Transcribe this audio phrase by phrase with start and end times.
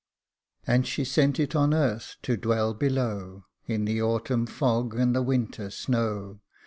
[0.65, 5.21] And she sent it on earth, to dwell below In the autumn fog and the
[5.21, 6.39] winter snow.